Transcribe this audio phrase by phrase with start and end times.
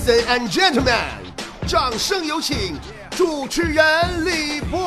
[0.00, 0.94] Ladies and gentlemen，
[1.66, 2.74] 掌声有请
[3.10, 3.84] 主持人
[4.24, 4.78] 李波。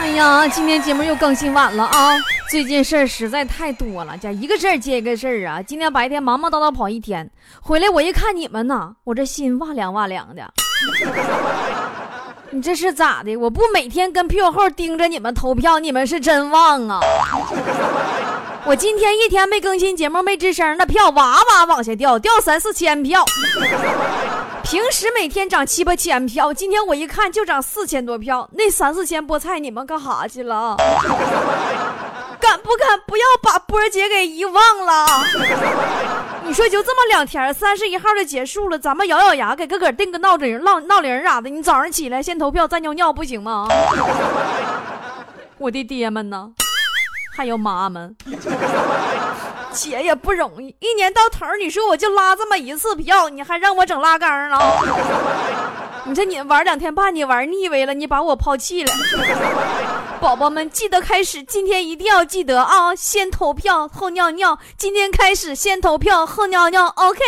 [0.00, 2.16] 哎呀，今天节目又更新晚了啊！
[2.50, 5.62] 最近事儿实在太多了，这一个事儿接一个事儿啊！
[5.62, 7.30] 今天白天忙忙叨叨跑一天，
[7.60, 10.42] 回来我一看你们呐，我这心哇凉哇凉的。
[12.50, 13.36] 你这是咋的？
[13.36, 17.00] 我不每天跟屁股后盯着你们投票，你们是真忘啊！
[18.68, 23.24] 我今天一天没更新节目，没吱声，那票哇哇往下掉，掉三四千票。
[24.62, 30.76] 平时每天涨七八千票，今天我一看就涨四千多票，那三四千菠菜你们干哈去了？
[32.38, 34.54] 敢不敢不要把波姐给遗忘
[34.84, 35.06] 了？
[36.44, 41.48] 你说就这么两天，三十一号就结束了，咱们咬咬牙给个个定个闹铃、闹闹铃啥的。
[41.48, 43.66] 你早上起来先投票再尿尿不行吗？
[45.56, 46.50] 我的爹们呢？
[47.38, 48.16] 还有妈们，
[49.70, 54.58] 姐也不容易，一年到头你说我就拉这么一次票，你还让我整拉杆了？
[56.02, 58.92] 你这你玩两天半，你玩腻歪了，你把我抛弃了。
[60.20, 62.92] 宝宝们记得开始，今天一定要记得啊！
[62.96, 64.58] 先投票后尿尿。
[64.76, 67.20] 今天开始先投票后尿尿，OK？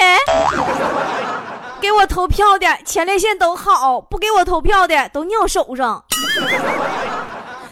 [1.81, 6.03] 给我投票的前列腺都好，不给我投票的都尿手上。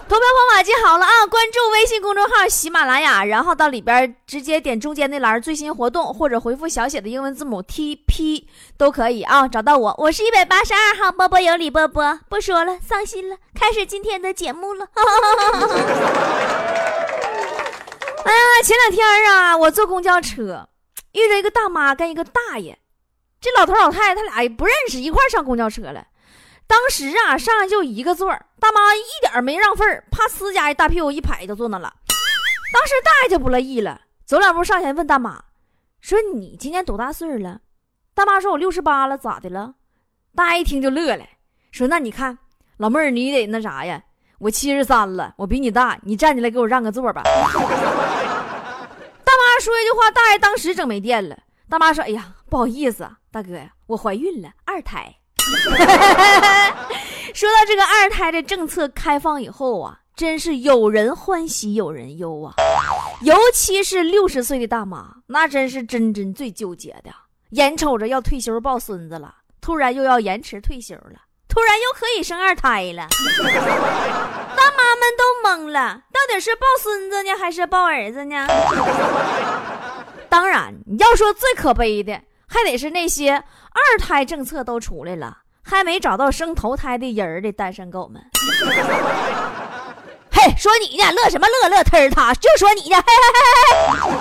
[0.08, 1.26] 投票方法记好了啊！
[1.26, 8.46] 关注微信公众号喜马拉雅，然后到里边直接点中间那栏最新活动，或者回复小写的英文字母 TP
[8.78, 9.94] 都可以啊，找到我。
[9.98, 12.18] 我是一百八十二号波波有理波波。
[12.30, 14.88] 不说了，伤心了，开始今天的节目了。
[18.24, 20.70] 哎呀，前两天啊，我坐公交车，
[21.12, 22.78] 遇着一个大妈跟一个大爷，
[23.42, 26.06] 这老头老太太他俩也不认识，一块上公交车了。
[26.68, 31.92] 当时啊，上来就一个座儿大妈一点没让份儿，啪呲家一大屁股一拍就坐那了。
[32.72, 35.42] 当时大爷就不乐意了，走两步上前问大妈
[36.00, 37.60] ：“说你今年多大岁数了？”
[38.14, 39.74] 大妈说：“我六十八了，咋的了？”
[40.36, 41.24] 大爷一听就乐了，
[41.72, 42.38] 说：“那你看，
[42.76, 44.02] 老妹儿你得那啥呀？
[44.38, 47.22] 我七十三了，我比你大，你站起来给我让个座吧。”
[49.24, 51.38] 大妈说一句话，大爷当时整没电了。
[51.70, 55.14] 大妈说：“哎呀，不好意思啊，大哥呀，我怀孕了，二胎。”
[57.34, 62.54] 说到这个二胎的政策开放以后啊，真是有人欢喜有人忧啊。
[63.22, 67.10] 尤其是六十岁的大妈，那真是真真最纠结的。
[67.50, 73.08] 眼瞅着要退休抱孙子了，突然又要延迟退休了，突然又可以生二胎了，
[74.56, 78.46] 大妈们都懵了，到底是抱孙子呢，还是抱儿子呢？
[80.28, 82.20] 当然，你要说最可悲的。
[82.48, 88.20] 还得是那些二胎政策都出来了，还没找到生头胎的人的单身狗们。
[90.32, 91.68] 嘿，说你呢，乐什么乐？
[91.68, 92.96] 乐忒他，就说你呢。
[92.96, 93.40] 嘿嘿嘿
[94.00, 94.18] 嘿。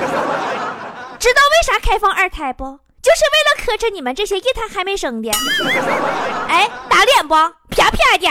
[1.19, 2.63] 知道为啥开放二胎不？
[3.01, 5.31] 就是为了磕碜你们这些一胎还没生的。
[6.49, 7.33] 哎，打脸不？
[7.69, 8.27] 啪啪的。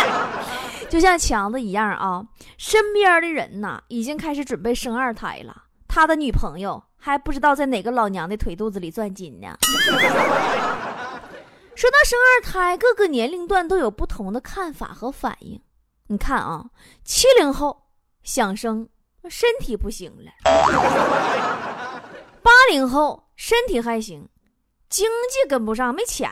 [0.88, 2.22] 就像强子一样啊，
[2.56, 5.64] 身边的人呐，已经开始准备生二胎了。
[5.86, 6.82] 他的女朋友。
[7.06, 9.56] 还不知道在哪个老娘的腿肚子里钻金呢。
[11.76, 15.62] 说到生二胎，各个年龄段都有不同的看法和反应。
[16.08, 16.64] 你看啊，
[17.04, 17.84] 七零后
[18.24, 18.88] 想生，
[19.28, 20.32] 身体不行了；
[22.42, 24.28] 八零后身体还行，
[24.88, 26.28] 经济跟不上，没钱；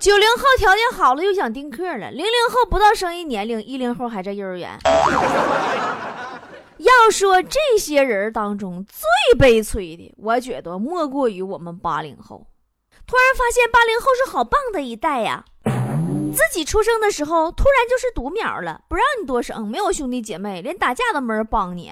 [0.00, 4.76] 九零后条件好了，又想丁克了；零零后不到生育年龄，一零后还在幼儿园。
[6.78, 12.46] 要说这些人当中最悲催的，我觉得莫过于我们八零后。
[13.06, 15.44] 突然发现八零后是好棒的一代呀！
[15.64, 21.90] 自己出生的时候突然就是独苗了，不让你多生，没有兄弟姐妹，连打架都没人帮你。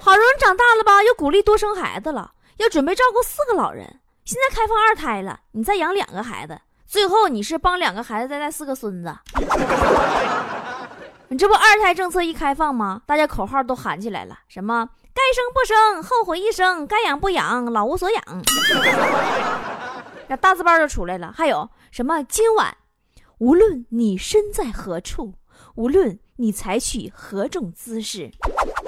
[0.00, 4.00] 好容易长大了吧，又鼓励多生孩子了，要准备照顾四个老人。
[4.24, 9.16] 现在开放二胎了，你再养两个孩子，最后你是帮两个孩子再带四个孙子。
[11.32, 13.02] 你这不二胎政策一开放吗？
[13.06, 14.84] 大家口号都喊起来了，什么
[15.14, 18.20] 该生不生，后悔一生；该养不养，老无所养。
[20.26, 22.76] 那大字报就出来了，还有什么今晚，
[23.38, 25.34] 无论你身在何处，
[25.76, 28.32] 无论你采取何种姿势，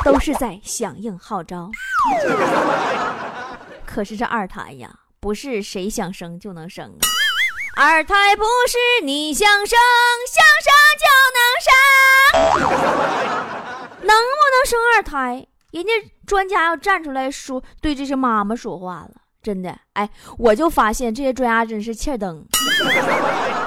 [0.04, 1.70] 都是在响应号召。
[3.86, 6.98] 可是这二胎呀，不是谁想生就能生啊。
[7.74, 9.78] 二胎不是你想生
[10.28, 10.70] 想生
[11.00, 12.70] 就能生，
[14.00, 15.46] 能不能生二胎？
[15.70, 15.90] 人家
[16.26, 19.12] 专家要站出来说，对这些妈妈说话了。
[19.42, 22.44] 真的，哎，我就发现这些专家真是欠灯，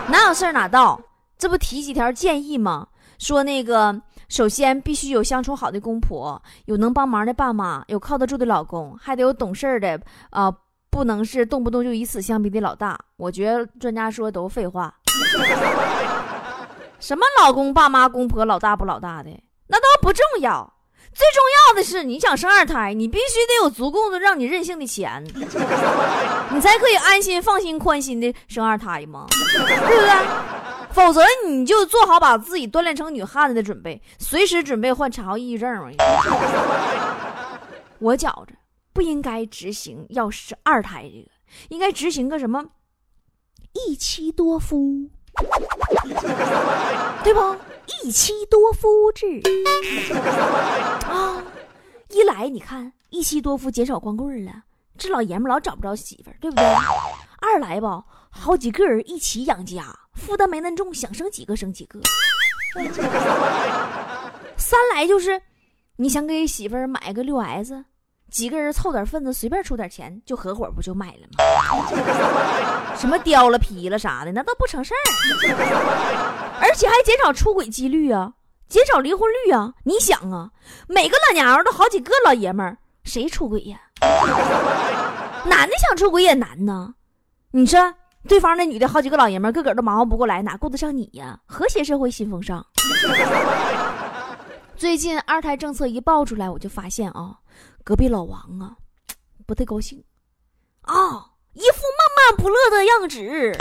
[0.07, 1.01] 哪有事儿哪到。
[1.37, 2.87] 这不提几条建议吗？
[3.17, 3.99] 说那个
[4.29, 9.99] 首先必须有相处好的公婆，有能帮忙的爸妈，有靠得住的老公，还得有懂事的，
[10.29, 10.53] 啊，
[10.95, 12.97] 不能是动不动就以死相逼的老大。
[13.17, 14.95] 我觉得专家说的都废话。
[17.01, 19.29] 什么老公、爸妈、公婆、老大不老大的，
[19.67, 20.73] 那都不重要。
[21.13, 30.09] 最重要的是，你想生二胎，你必须得有足够的让你任性的钱，你才可以安心、放心、宽心的生二胎嘛，对不对？
[30.93, 35.93] 否则你就做好把自己锻炼成女汉子的准备，随时准备患产后抑郁症。
[37.99, 38.53] 我觉着
[38.95, 41.29] 不应该执行要生二胎这个，
[41.67, 42.65] 应该执行个什么
[43.73, 45.09] 一妻多夫。
[47.21, 47.57] 对不？
[48.03, 49.41] 一妻多夫制
[51.09, 51.43] 啊！
[52.09, 54.63] 一来你看一妻多夫减少光棍了，
[54.97, 56.63] 这老爷们老找不着媳妇儿，对不对？
[57.41, 61.99] 二来吧，好几个人一起养家，负担没那重，想生几个生几个。
[64.55, 65.41] 三来就是，
[65.97, 67.83] 你想给媳妇儿买个六 S。
[68.31, 71.37] 几个人凑点份子，随便出点钱，就合伙不就买了吗？
[72.97, 74.97] 什么雕了皮了啥的，那都不成事儿。
[76.59, 78.33] 而且还减少出轨几率啊，
[78.67, 79.73] 减少离婚率啊。
[79.83, 80.49] 你想啊，
[80.87, 83.79] 每个老娘们都好几个老爷们儿，谁出轨呀？
[85.45, 86.95] 男的想出轨也难呢。
[87.51, 87.93] 你说
[88.27, 91.39] 对方那女的好几个老爷们儿，个个都忙活不过来，哪顾得上你呀？
[91.45, 92.65] 和谐社会新风尚。
[94.77, 97.37] 最近二胎政策一爆出来，我就发现啊。
[97.83, 98.75] 隔壁老王啊，
[99.45, 100.03] 不太高兴，
[100.81, 100.95] 啊，
[101.53, 103.57] 一副闷闷不乐的样子。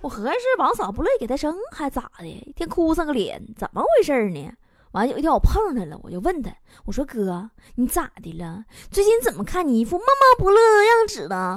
[0.00, 2.26] 我合计是王嫂不乐意给他生，还咋的？
[2.26, 4.50] 一天哭丧个脸，怎么回事呢？
[4.92, 6.50] 完有一天我碰他了，我就问他，
[6.84, 8.64] 我说哥，你咋的了？
[8.90, 11.54] 最近怎么看你一副闷闷不乐的样子呢？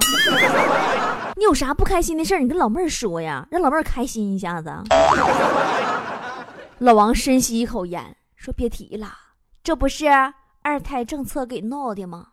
[1.36, 4.70] 你有啥不开心的事你跟老妹儿说呀，让老妹儿开心一下子。
[6.78, 9.10] 老王深吸一口烟，说别提了，
[9.62, 10.04] 这不是。
[10.60, 12.32] 二胎政策给闹的吗？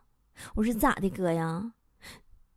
[0.54, 1.72] 我说咋的哥呀？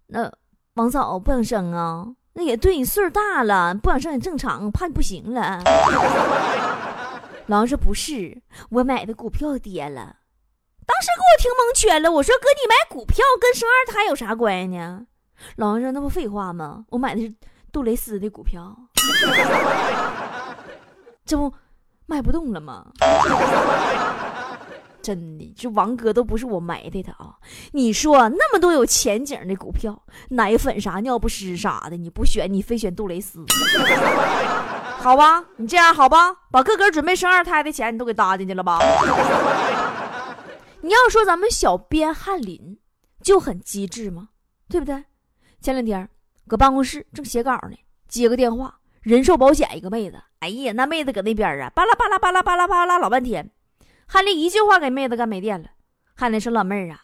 [0.07, 0.29] 那
[0.73, 2.05] 王嫂不想生啊？
[2.33, 5.63] 那也对你岁数大了，不想生也正常，怕你不行了。
[7.47, 10.17] 老王说不是，我买的股票跌了。
[10.85, 12.11] 当时给我听蒙圈了。
[12.11, 15.07] 我说哥，你买股票跟生二胎有啥关系呢？
[15.55, 16.83] 老王说那不废话吗？
[16.89, 17.33] 我买的是
[17.71, 18.77] 杜蕾斯的股票，
[21.23, 21.53] 这不
[22.07, 22.87] 卖不动了吗？
[24.99, 27.35] 真的，这王哥都不是我埋汰他啊！
[27.71, 33.45] 你说那么多有前景的股票，奶粉啥、尿不湿啥的，你不选，你非选杜蕾斯，
[34.99, 35.45] 好吧？
[35.55, 36.35] 你这样好吧？
[36.51, 38.79] 把个个准备生二胎的钱你都给搭进去了吧？
[40.81, 42.77] 你要说咱们小编翰林
[43.21, 44.29] 就很机智吗？
[44.67, 45.05] 对不对？
[45.61, 46.09] 前两天
[46.47, 47.77] 搁办公室正写稿呢，
[48.09, 53.51] 接个电话，人寿保险一个妹子，哎呀，那妹子搁那边啊，巴拉巴拉巴拉巴拉巴拉老半天。
[54.05, 55.69] 汉林一句话给妹子干没电了。
[56.15, 57.01] 汉林说：“老妹儿啊，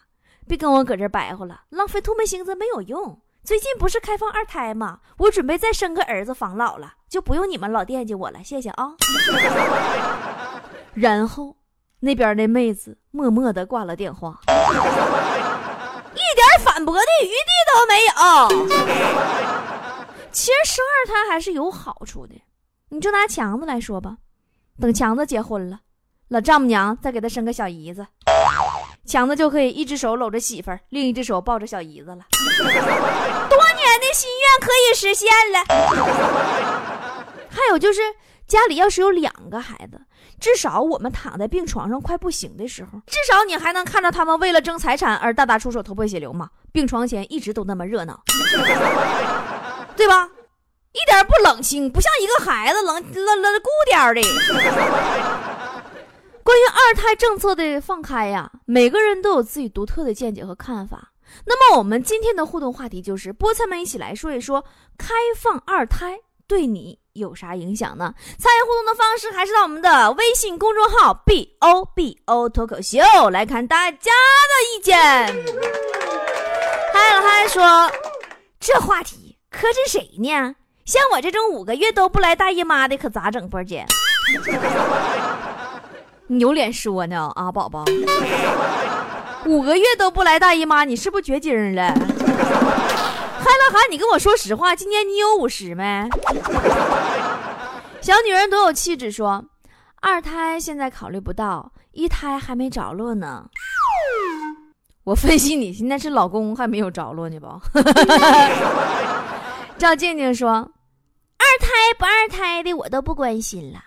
[0.48, 3.20] 别跟我搁这白活了，浪费唾沫星子没有用。
[3.42, 5.00] 最近不是开放二胎吗？
[5.18, 8.42] 我准备再生个儿子防老了，就不用你们老惦记我了。
[8.42, 8.94] 谢谢啊。
[10.94, 11.56] ”然后
[12.00, 14.56] 那边那妹子默默的挂了电话， 一
[16.16, 19.43] 点反驳的余地都没有。
[20.34, 22.34] 其实生二胎还是有好处的，
[22.88, 24.16] 你就拿强子来说吧，
[24.80, 25.78] 等强子结婚了。
[26.26, 28.04] 老丈母娘再给他生个小姨子，
[29.06, 32.26] 强子就可以一只手搂着媳妇儿，另一只手抱着小姨子了。
[33.48, 35.62] 多年的心愿可以实现了。
[37.48, 38.00] 还有就是，
[38.48, 40.00] 家里要是有两个孩子，
[40.40, 46.50] 至少我们躺在病床上快不行的时候，至少你还能看到他们为了争财产而大打出手、头破血流嘛。
[46.72, 48.20] 病床前一直都那么热闹，
[49.96, 50.28] 对吧？
[50.92, 54.22] 一点不冷清，不像一个孩子冷冷冷孤点的。
[56.44, 61.12] 关于二胎政策的放开呀，每个人都有自己独特的见解和看法。
[61.46, 64.64] 那么，我们今天的互动话题就是：菠菜们一起来说一说，
[64.98, 68.14] 开放二胎对你有啥影响呢？
[68.38, 73.00] 参与互动的方式还是到我们的微信公众号 “b o b o 脱口秀”
[73.32, 74.94] 来看大家的意见。
[76.92, 77.90] 嗨了嗨说，
[78.60, 79.23] 这话题
[79.56, 80.54] 可是谁呢？
[80.84, 83.48] 像我这种五个月都不来大姨妈的，可咋整？
[83.48, 83.86] 波姐。
[86.26, 87.84] 你有脸说呢啊，宝宝，
[89.46, 91.82] 五个月都不来大姨妈，你是不是绝经了？
[91.84, 96.08] 嗨了嗨，你跟我说实话，今年你有五十没？
[98.00, 99.44] 小女人多有气质，说
[100.02, 103.46] 二胎现在考虑不到，一胎还没着落呢。
[105.04, 107.60] 我分析你现在是老公还没有着落呢吧？
[109.76, 113.80] 赵静静说，二胎不二胎的我都不关心了。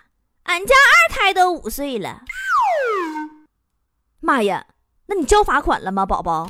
[0.44, 2.22] 俺家二胎都五岁了。
[4.20, 4.64] 妈呀，
[5.06, 6.48] 那你交罚款了吗，宝宝？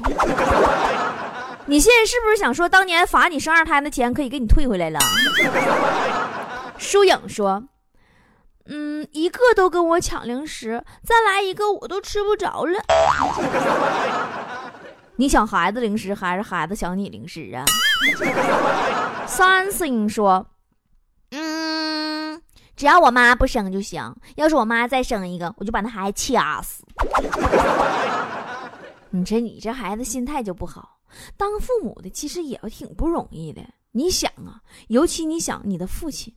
[1.66, 4.98] 你现在是不是想说，当年罚你生二胎的钱可以给你退回来了？
[6.76, 7.62] 疏影说
[8.66, 12.80] ：“嗯，一个都跟我抢零食，再来一个我都吃不着了。
[15.20, 17.64] 你想孩子零食，还是孩子想你零食啊？”
[19.26, 20.46] 三星说
[21.34, 22.40] ：“嗯，
[22.76, 24.14] 只要我妈不生就行。
[24.36, 26.84] 要是我妈再生一个，我就把那孩子掐死。
[29.10, 31.00] 你这你这孩子心态就不好。”
[31.36, 33.60] 当父母的其实也挺不容易的。
[33.90, 36.32] 你想啊，尤其你想你的父亲，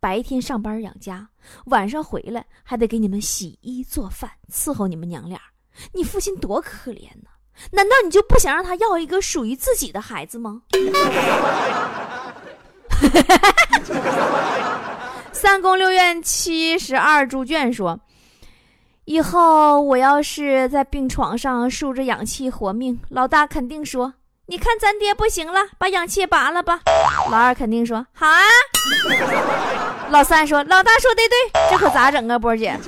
[0.00, 1.28] 白天上班养家，
[1.66, 5.40] 晚上回来还得给你们洗衣做饭，伺候你们娘俩，
[5.92, 7.30] 你父亲多可怜呢？
[7.72, 10.62] 难道你就不想让他要一个属于自己的孩子吗？
[15.32, 17.98] 三宫六院七十二猪圈说。
[19.04, 24.12] 以后我要是在病床上输着氧气活命，老大肯定说
[24.44, 26.80] ：“你看咱爹不行了，把氧气拔了吧。”
[27.32, 28.42] 老二肯定说：“好啊。”
[30.10, 31.36] 老三说：“老大说的对，
[31.70, 32.78] 这可咋整啊，波姐？”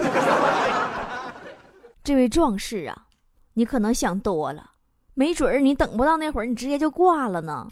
[2.04, 2.94] 这位壮士啊，
[3.54, 4.70] 你可能想多了，
[5.14, 7.66] 没准儿你等不到那会儿，你直接就挂了呢。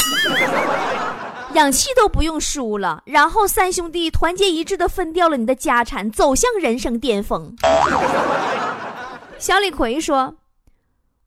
[1.54, 7.56] 氧气都不用输了，然后三兄弟团结一致的分掉了你的家产，走向人生巅峰。
[9.38, 10.34] 小李逵说：“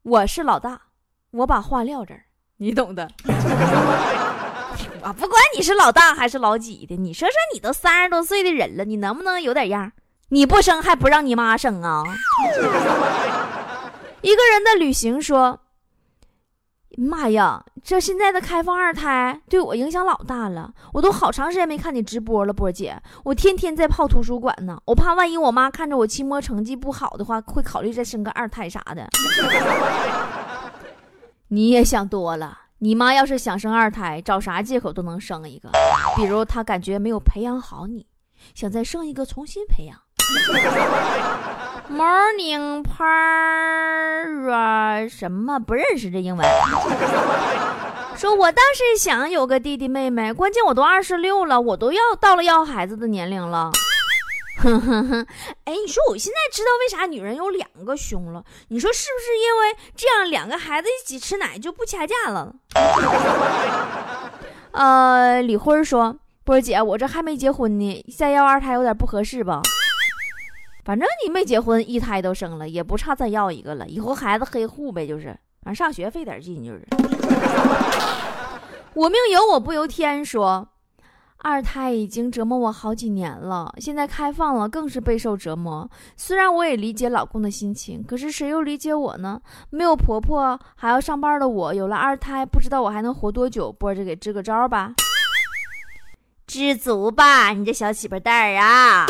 [0.04, 0.80] 我是老大，
[1.32, 2.26] 我把话撂这儿，
[2.58, 3.10] 你懂的。
[5.04, 9.92] 我不管你是老大还是老几的，你说说你都三十多岁的人了，你能不能有点样？
[10.30, 12.04] 你不生还不让你妈生啊？”
[14.22, 15.60] 一个人的旅行说。
[16.98, 29.08] 妈呀，这现在的开放二胎对我影响老大了，我都好长时间没看你直播了，波姐，我天天在泡图书馆呢，我怕万一我妈看着我期末成绩不好的话，会考虑再生个二胎啥的。
[31.48, 35.70] 你也想多了，你妈要是想生二胎，找啥借口都能生一个，
[36.18, 38.06] 比如她感觉没有培养好你，
[38.54, 39.98] 想再生一个重新培养。
[41.92, 44.40] Morning Para
[45.10, 46.48] 什么不认识这英文？
[48.16, 53.72] 说我倒是想有个弟弟妹妹，关键我都二十六了，我都要到了要孩子的年龄了。
[54.60, 55.26] 哼哼哼！
[55.66, 58.42] 哎，你说我现在知道为啥女人有两个胸了？
[58.70, 62.54] 你说是不是因为这样两个孩子一起吃奶就不掐架了？
[64.72, 69.62] 呃，李辉说：“波儿姐，我这还没结婚呢，再要二胎有点不合适吧？”
[70.84, 73.88] 反正你没结婚，一胎都生了，也不差再要一个了。
[73.88, 75.28] 以后孩子黑户呗，就是，
[75.62, 76.84] 反正上学费点劲就是。
[78.94, 80.68] 我命由我不由天，说
[81.38, 85.90] 二胎已经折磨我好几年了，现在开放了更是备受折磨。
[86.18, 89.40] 虽然我也理解老公的心情，可是谁又理解我呢？
[89.70, 93.72] 没有婆婆还要上班的我，有了二胎，不知道我还能活多久。
[93.72, 94.94] 波儿就给支个招吧，
[96.46, 99.06] 知足吧，你这小起巴蛋儿啊！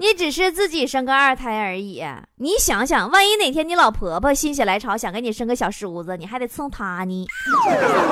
[0.00, 2.02] 你只是自己生个二胎而已，
[2.36, 7.26] 你想想，万一哪天你老婆婆心血来潮想给你生个小叔子，你还得伺候她呢。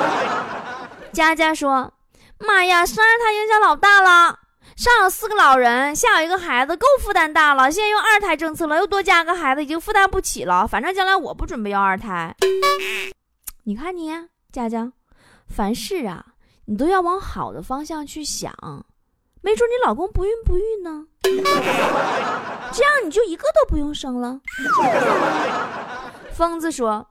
[1.11, 1.91] 佳佳说
[2.37, 4.37] ：“妈呀，生二胎影响老大了，
[4.75, 7.71] 上有四个老人，下有一个孩子，够负担大了。
[7.71, 10.67] 现在用二胎政策了，又多加个孩子，已经负担不起了。
[10.67, 12.35] 反正将来我不准备要二胎。
[13.63, 14.11] 你看你，
[14.51, 14.91] 佳佳，
[15.47, 16.23] 凡事啊，
[16.65, 18.53] 你都要往好的方向去想。”
[19.41, 21.05] 没准你老公不孕不育呢，
[22.73, 24.39] 这样你就一个都不用生了。
[26.33, 27.07] 疯子说：“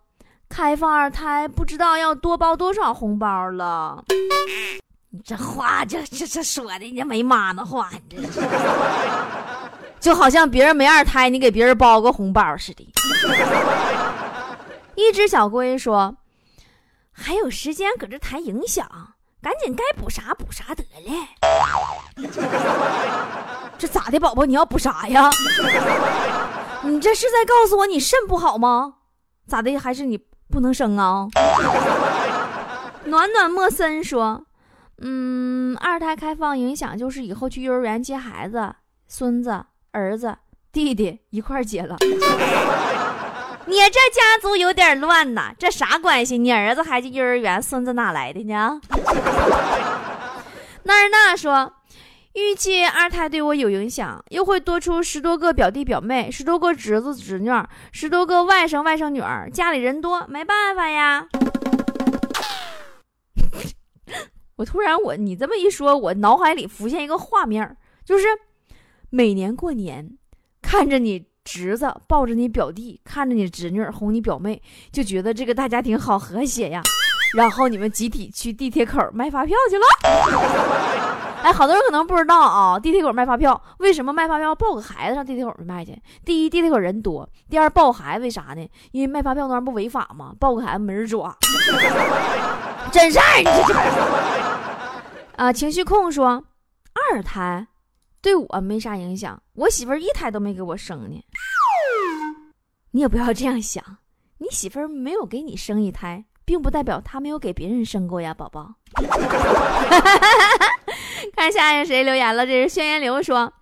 [0.49, 4.05] 开放二胎不知道要多包多少红包了。”
[5.11, 8.43] 你这话这这这说的，你没妈的话，你这
[9.99, 12.87] 就好像别人没二胎，你给别人包个红包似的。
[14.95, 16.15] 一只小龟说
[17.11, 18.87] ：“还有时间搁这谈影响。”
[19.41, 21.29] 赶紧该补啥补啥得了，
[23.79, 24.45] 这咋的，宝宝？
[24.45, 25.31] 你要补啥呀？
[26.83, 28.95] 你这是在告诉我你肾不好吗？
[29.47, 29.77] 咋的？
[29.79, 30.19] 还是你
[30.51, 31.29] 不能生啊？
[33.07, 34.45] 暖暖莫森说
[35.01, 38.75] ：“嗯，二胎开放影响就是以后去幼儿园接孩子，
[39.07, 40.37] 孙子、儿子、
[40.73, 41.97] 弟弟一块接了。”
[43.69, 46.39] 你这家族有点乱呐，这啥关系？
[46.39, 48.81] 你儿子还去幼儿园，孙子哪来的呢？
[50.85, 51.75] 那儿那说，
[52.33, 57.51] 预计二胎对我有影响，又会多出十多个表弟表妹，十多个侄子侄女，
[57.93, 61.29] 十多个外甥外甥女儿，家里人多，没办法呀。
[64.57, 68.27] 我突然我你这么一说，我脑海里浮现一个画面，就是
[69.11, 70.17] 每年过年，
[70.63, 74.61] 看着你侄子抱着你表弟，看着你侄女哄你表妹，
[74.93, 76.83] 就觉得这个大家庭好和谐呀。
[77.35, 79.85] 然后你们集体去地铁口卖发票去了。
[81.43, 85.99] 哎，好多人可能不知道啊，地铁口卖发票，为什么卖发票抱个孩子上地铁口卖去？
[86.23, 88.69] 第一，地铁口人多；第二，抱孩子为啥呢？
[88.93, 90.35] 因为卖发票那玩意不违法吗？
[90.39, 91.35] 抱个孩子没人抓。
[92.93, 96.45] 真事儿，你 这啊，情绪控说
[97.13, 97.67] 二胎
[98.21, 101.23] 对我没啥影响，我媳妇儿一胎都没给我生呢。
[102.93, 103.83] 你也不要这样想，
[104.39, 106.25] 你媳妇儿没有给你生一胎。
[106.45, 108.73] 并不代表她没有给别人生过呀，宝宝。
[111.37, 112.47] 看下面谁留言了？
[112.47, 113.53] 这是轩辕流说，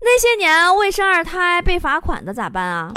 [0.00, 2.90] 那些年未生二胎被罚款的咋办啊？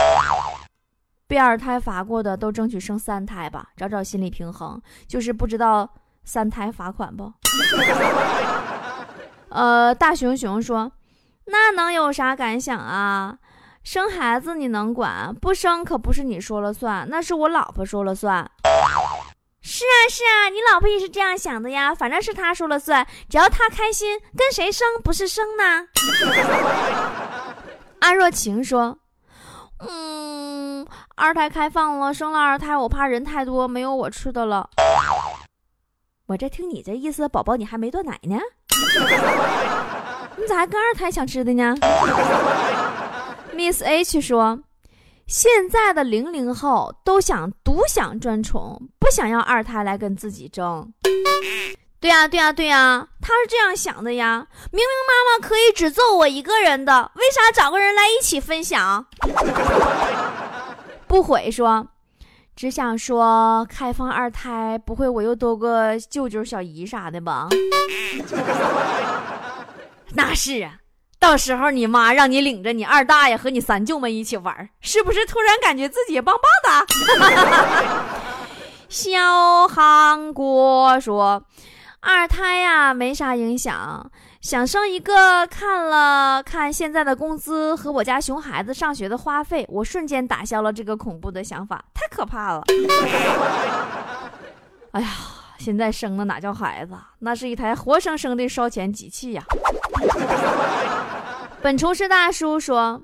[1.27, 4.81] 被二胎罚过的都争取生三胎吧，找找心理平衡。
[5.07, 5.87] 就是不知道
[6.23, 7.31] 三胎罚款不？
[9.49, 10.91] 呃，大熊熊说，
[11.45, 13.37] 那能有啥感想啊？
[13.83, 18.49] 生孩子你能管，不生可不是你说了算，那是我老婆说了算。
[19.61, 25.87] 是啊是啊，你老婆也是这样想的呀，反正是她说了算，只要她开心，跟谁生不是生呢？
[27.99, 28.97] 安若晴说
[29.87, 34.69] ：“嗯，二胎开放了，生了二胎，我怕人太多，没有我吃的了。”
[36.27, 38.39] 我这听你这意思，宝宝你还没断奶呢，
[40.37, 41.75] 你咋还跟二胎抢吃的呢
[43.53, 44.59] ？Miss H 说
[45.27, 50.91] ：“现在的零零后都想独享专宠，不想要二胎来跟自己争。”
[51.99, 54.47] 对呀，对呀，对呀，他是这样想的呀。
[54.71, 59.05] 明明妈妈可以只揍我一个人的，为啥找个人来一起分享？
[61.07, 61.87] 不悔说
[62.57, 67.47] ：“只想说开放二胎，不会我又多个舅舅、小姨啥的吧？”
[70.15, 70.79] 那是啊。
[71.23, 76.85] 到时候你妈让你领着你二大爷和你三舅们一起玩，是不是突然感觉自己棒棒的？
[78.89, 81.41] 小韩国说
[82.01, 85.47] ：“二胎呀，没啥影响，想生一个。
[85.47, 92.61] 看了看现在的工资和我家熊孩子上学的花费，我瞬间打消了这个恐怖的想法，太可怕了。
[94.91, 95.07] 哎呀，
[95.57, 99.41] 现在生的哪叫孩子，那是一台活生生的烧钱机器呀！”
[101.61, 103.03] 本厨师大叔说：“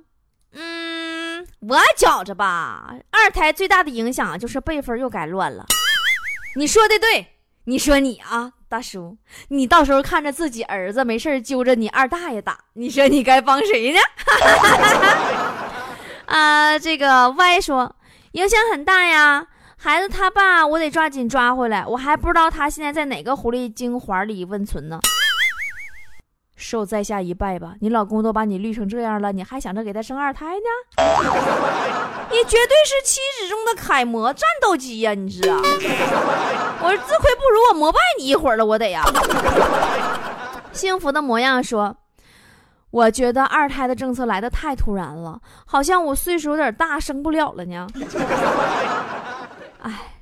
[0.54, 5.66] 嗯，我觉着吧，二胎最大的影响就是辈分又该乱了。
[6.56, 7.36] 你说的对，
[7.66, 9.18] 你说你啊，大叔，
[9.50, 14.00] 你到时候看着自己儿子没事揪着你二大爷打，你说你该帮谁呢？”
[16.28, 17.96] 啊，这个歪说
[18.34, 25.00] 影响很大呀，孩子他爸我得抓紧抓回来，我还不知道他现在在哪个狐狸精怀里温存呢。
[26.62, 27.74] 受在下一拜吧！
[27.80, 30.70] 你老公都把你绿成这样了，你还想着给他生二胎呢？
[32.30, 35.14] 你绝对是妻子中的楷模、战斗机呀！
[35.14, 35.56] 你知啊？
[36.84, 39.04] 我自愧不如，我膜拜你一会儿了，我得呀。
[40.74, 41.96] 幸福的模样说
[42.92, 47.88] ：“我觉得二胎的政策来的太突然了，好像我岁数有点大，生不了了呢。”
[49.82, 50.22] 哎，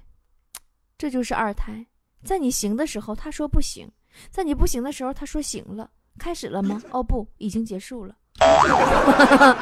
[1.00, 1.88] 这就是二胎，
[2.24, 3.92] 在你行的时候他说不行，
[4.30, 5.90] 在你不行的时候他说行了。
[6.20, 6.82] 开始了吗？
[6.92, 8.14] 哦不，已经结束了。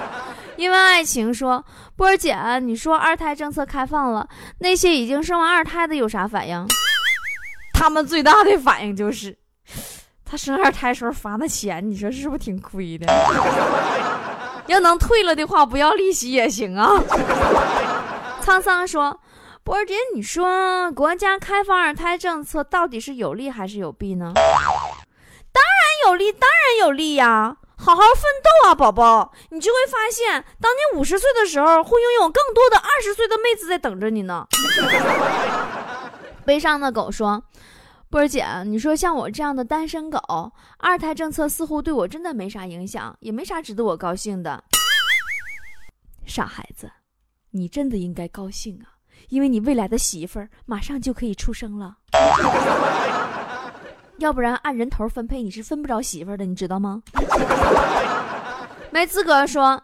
[0.58, 1.63] 因为爱情说，
[1.96, 4.28] 波儿姐，你说二胎政策开放了，
[4.60, 6.65] 那些已经生完二胎的有啥反应？
[7.74, 9.38] 他们最大的反应就是，
[10.24, 13.06] 他生二胎时候罚的钱，你说是不是挺亏的？
[14.68, 16.89] 要能退了的话，不要利息也行啊。
[18.41, 19.20] 沧桑说，
[19.63, 24.32] 波儿姐，你说国家开放二胎政策到底是有利还是有弊呢？
[26.08, 34.48] 有利当然有利呀，好好奋斗啊，宝宝，你就会发现，当你五十岁的时候，会拥有更多的二十岁的妹子在等着你呢。
[36.46, 37.44] 悲伤的狗说
[38.12, 44.63] ：“波儿姐，你说像我这样的单身狗，二胎政策似乎对我真的没啥影响，也没啥值得我高兴的。
[46.28, 46.91] 傻孩子，
[47.52, 51.98] 你真的应该高兴啊，因为你未来的媳妇儿马上就可以出生了。”
[54.17, 57.01] 要不然按人头分配，你是分不着媳妇的，你知道吗？
[58.91, 59.82] 没资格说，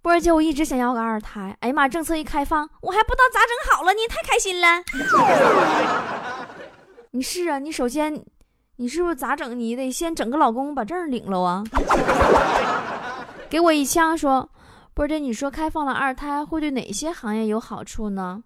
[0.00, 1.54] 波儿姐，我一直想要个二胎。
[1.60, 4.82] 哎呀妈，政策一开放，我还不知道咋整好了呢，太开心了。
[7.10, 8.24] 你是啊，你首先，
[8.76, 9.58] 你是不是咋整？
[9.58, 11.62] 你得先整个老公把证领了啊。
[13.50, 14.48] 给我一枪，说，
[14.94, 18.42] 波儿姐，你说开放了二胎会对哪些行业有好处呢？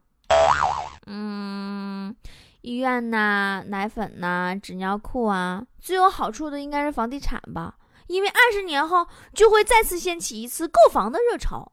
[1.06, 2.14] 嗯。
[2.62, 7.74] 医院呐，奶粉呐，纸尿裤啊，最有好处的应该是房地产吧，
[8.06, 11.72] 因为二十年后就会再次掀起一次购房的热潮。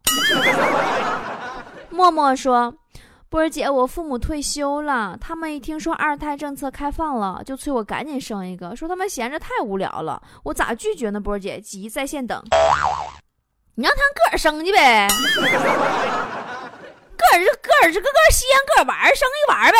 [1.89, 2.73] 默默说
[3.29, 10.21] ：“波儿姐，我父母退休了，他们一听说二胎政策开放了，就催我赶紧生一个，说他们闲着太无聊了。
[10.43, 11.19] 我咋拒绝呢？
[11.19, 12.41] 波儿姐，急在线等。
[13.75, 19.77] 你让他们个儿生去呗， 个儿就个儿就个个吸烟个儿玩生一玩呗。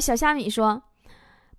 [0.00, 0.82] 小虾米说。”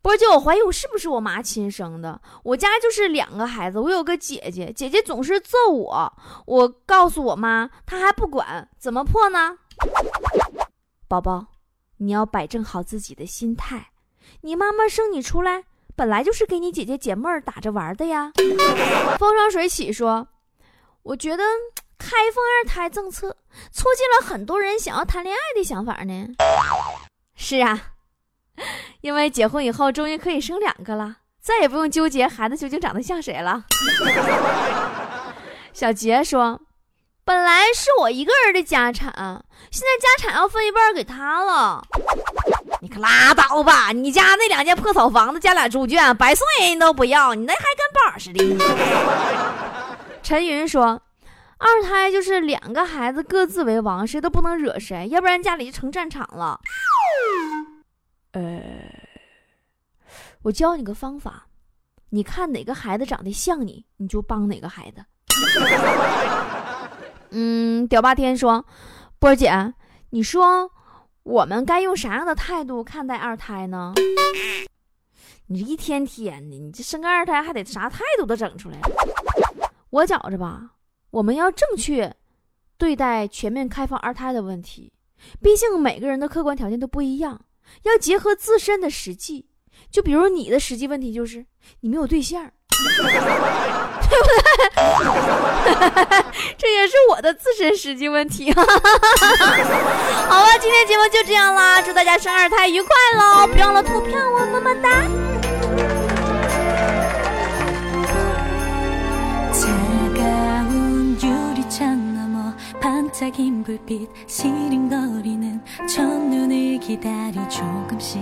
[0.04, 2.20] 波姐，我怀疑我是不是我妈亲生的？
[2.44, 6.14] 我家就是两个孩子，我有个姐姐，姐姐总是揍我，
[6.46, 9.58] 我告诉我妈，她还不管，怎么破呢？
[11.08, 11.46] 宝宝，
[12.00, 13.92] 你要摆正好自己的心态，
[14.42, 15.64] 你妈妈生你出来，
[15.96, 18.34] 本来就是给你姐姐解闷儿打着玩的呀。
[19.18, 20.28] 风生水起说，
[21.04, 21.46] 我觉得
[21.98, 23.38] 开放二胎政策
[23.72, 26.28] 促进了很多人想要谈恋爱的想法呢。
[27.38, 27.93] 是啊。
[29.02, 33.66] 因为结婚以后终于可以生两个了，再也不用纠结孩子究竟长得像谁了。
[35.74, 36.62] 小杰说
[37.26, 39.12] ：“本来是我一个人的家产，
[39.72, 41.82] 现在家产要分一半给他了。”
[42.82, 43.92] 你可拉倒吧！
[43.94, 48.66] 你家那两间破草房子加俩猪圈，白送人都不要，你那还跟宝似的。
[50.22, 51.02] 陈云说
[51.58, 56.60] ：“二胎就是两个孩子各自为王，谁都不能惹谁，要不然家里就成战场了。”
[58.34, 58.62] 呃，
[60.42, 61.48] 我教你个方法，
[62.10, 65.04] 你看哪个孩子长得像你，你就帮哪个孩子。
[67.30, 68.66] 嗯，屌霸天说，
[69.20, 69.74] 波姐，
[70.10, 70.70] 你说
[71.24, 73.94] 我们该用啥样的态度看待二胎呢？
[75.48, 78.78] 你这一天天的，你这生个二胎还得啥态度都整出来。
[79.90, 80.72] 我觉着吧，
[81.12, 82.16] 我们要正确
[82.78, 84.92] 对待全面开放二胎的问题，
[85.40, 87.40] 毕竟每个人的客观条件都不一样。
[87.83, 89.47] 要结合自身的实际，
[89.91, 91.47] 就比如你的实际问题就是
[91.81, 93.15] 你没有对象，对不对？
[96.57, 98.53] 这也是我的自身实际问题。
[98.53, 103.47] 好 了，今天节目就这样啦，祝大家生二胎愉快喽！
[103.47, 105.07] 别忘了投票哦，么么哒。
[112.81, 113.11] 반
[113.65, 115.42] 불빛 시린거리는
[115.88, 118.22] 첫눈을 기다려 조금씩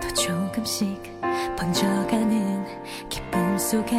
[0.00, 1.20] 또 조금씩
[1.56, 2.64] 번져가는
[3.08, 3.96] 기쁨 속에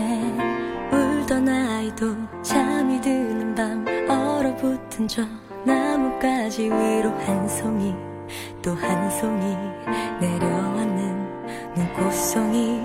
[0.92, 5.24] 울던 아이도 잠이 드는 밤 얼어붙은 저
[5.66, 7.94] 나뭇가지 위로 한 송이
[8.62, 9.56] 또 한 송이
[10.22, 11.28] 내려왔는
[11.76, 12.82] 눈꽃송이.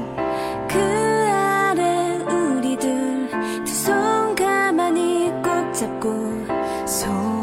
[0.68, 3.28] 그 아래 우리들
[3.64, 6.46] 두 손 가만히 꼭 잡고
[6.86, 7.33] 손